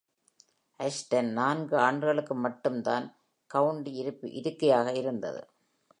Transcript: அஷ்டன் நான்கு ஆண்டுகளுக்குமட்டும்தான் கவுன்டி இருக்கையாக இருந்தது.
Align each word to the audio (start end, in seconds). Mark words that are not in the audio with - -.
அஷ்டன் 0.79 1.29
நான்கு 1.31 1.75
ஆண்டுகளுக்குமட்டும்தான் 1.77 3.05
கவுன்டி 3.51 3.93
இருக்கையாக 4.31 4.91
இருந்தது. 4.93 5.41